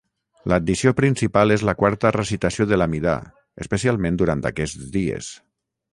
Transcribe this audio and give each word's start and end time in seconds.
L'addició 0.51 0.93
principal 0.99 1.55
és 1.57 1.65
la 1.69 1.75
quarta 1.83 2.11
recitació 2.17 2.67
de 2.71 2.79
l'Amidà 2.81 3.15
especialment 3.65 4.19
durant 4.23 4.43
aquests 4.53 4.89
dies. 4.97 5.29